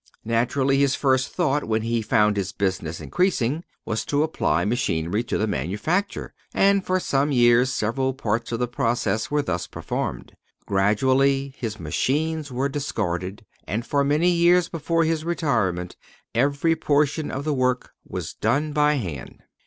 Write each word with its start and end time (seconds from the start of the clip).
Naturally, 0.25 0.79
his 0.79 0.95
first 0.95 1.27
thought, 1.31 1.65
when 1.65 1.83
he 1.83 2.01
found 2.01 2.35
his 2.35 2.51
business 2.53 2.99
increasing, 2.99 3.63
was 3.85 4.03
to 4.05 4.23
apply 4.23 4.65
machinery 4.65 5.21
to 5.25 5.37
the 5.37 5.45
manufacture, 5.45 6.33
and 6.55 6.83
for 6.83 6.99
some 6.99 7.31
years 7.31 7.71
several 7.71 8.15
parts 8.15 8.51
of 8.51 8.57
the 8.57 8.67
process 8.67 9.29
were 9.29 9.43
thus 9.43 9.67
performed. 9.67 10.35
Gradually, 10.65 11.53
his 11.55 11.79
machines 11.79 12.51
were 12.51 12.67
discarded, 12.67 13.45
and 13.67 13.85
for 13.85 14.03
many 14.03 14.31
years 14.31 14.69
before 14.69 15.03
his 15.03 15.23
retirement, 15.23 15.95
every 16.33 16.75
portion 16.75 17.29
of 17.29 17.43
the 17.43 17.53
work 17.53 17.91
was 18.03 18.33
done 18.33 18.73
by 18.73 18.95
hand. 18.95 19.43